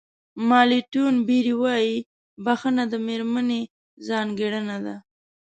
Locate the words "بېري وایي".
1.27-1.95